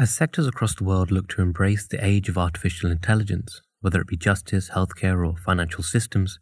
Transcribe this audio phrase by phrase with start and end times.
[0.00, 4.06] As sectors across the world look to embrace the age of artificial intelligence, whether it
[4.06, 6.38] be justice, healthcare, or financial systems,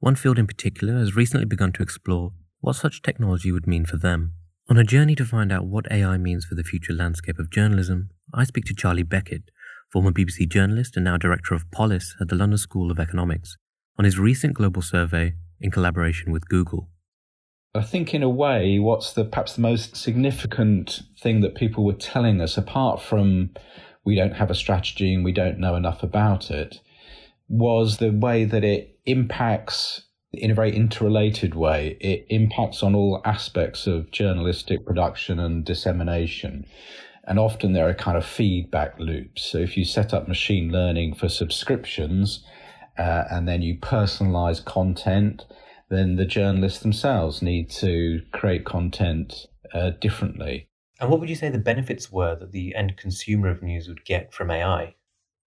[0.00, 3.98] one field in particular has recently begun to explore what such technology would mean for
[3.98, 4.32] them.
[4.70, 8.08] On a journey to find out what AI means for the future landscape of journalism,
[8.32, 9.50] I speak to Charlie Beckett,
[9.92, 13.58] former BBC journalist and now director of Polis at the London School of Economics,
[13.98, 16.88] on his recent global survey in collaboration with Google.
[17.76, 21.92] I think, in a way, what's the perhaps the most significant thing that people were
[21.92, 23.50] telling us, apart from
[24.04, 26.80] we don't have a strategy and we don't know enough about it,
[27.48, 31.96] was the way that it impacts in a very interrelated way.
[32.00, 36.66] It impacts on all aspects of journalistic production and dissemination.
[37.26, 39.44] And often there are kind of feedback loops.
[39.44, 42.44] So if you set up machine learning for subscriptions
[42.98, 45.44] uh, and then you personalize content,
[45.88, 50.68] then the journalists themselves need to create content uh, differently.
[51.00, 54.04] And what would you say the benefits were that the end consumer of news would
[54.04, 54.94] get from AI?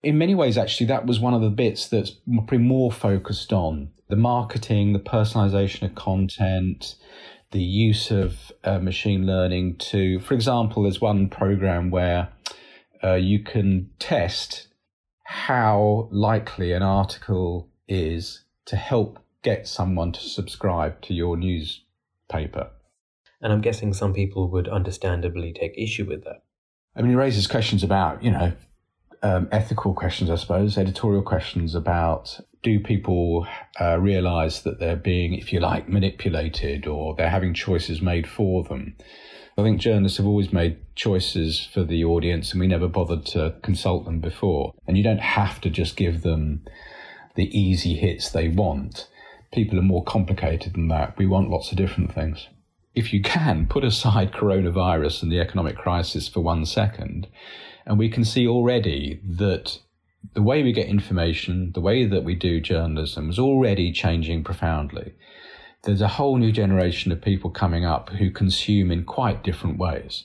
[0.02, 3.90] In many ways, actually, that was one of the bits that's probably more focused on
[4.08, 6.94] the marketing, the personalization of content,
[7.50, 12.28] the use of uh, machine learning to, for example, there's one program where
[13.02, 14.68] uh, you can test
[15.24, 22.70] how likely an article is to help get someone to subscribe to your newspaper.
[23.40, 26.42] And I'm guessing some people would understandably take issue with that.
[26.96, 28.52] I mean, it raises questions about, you know,
[29.22, 33.46] um, ethical questions, I suppose, editorial questions about do people
[33.80, 38.64] uh, realize that they're being, if you like, manipulated or they're having choices made for
[38.64, 38.96] them?
[39.56, 43.56] I think journalists have always made choices for the audience and we never bothered to
[43.62, 44.74] consult them before.
[44.86, 46.64] And you don't have to just give them
[47.34, 49.08] the easy hits they want
[49.52, 51.16] people are more complicated than that.
[51.16, 52.48] We want lots of different things.
[52.94, 57.28] If you can, put aside coronavirus and the economic crisis for one second,
[57.86, 59.78] and we can see already that
[60.34, 65.14] the way we get information, the way that we do journalism is already changing profoundly.
[65.84, 70.24] There's a whole new generation of people coming up who consume in quite different ways.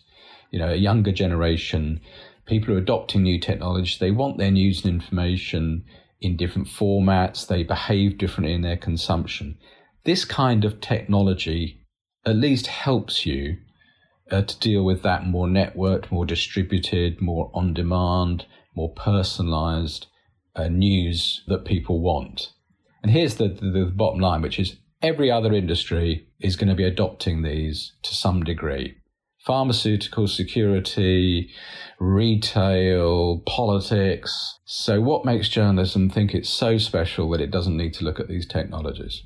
[0.51, 2.01] You know, a younger generation,
[2.45, 3.95] people are adopting new technology.
[4.00, 5.85] They want their news and information
[6.23, 9.57] in different formats, they behave differently in their consumption.
[10.06, 11.81] This kind of technology
[12.25, 13.57] at least helps you
[14.31, 20.07] uh, to deal with that more networked, more distributed, more on demand, more personalized
[20.56, 22.53] uh, news that people want.
[23.01, 26.75] And here's the, the, the bottom line, which is every other industry is going to
[26.75, 28.95] be adopting these to some degree
[29.46, 31.50] pharmaceutical security,
[32.00, 34.59] retail, politics.
[34.66, 38.28] So, what makes journalism think it's so special that it doesn't need to look at
[38.28, 39.24] these technologies?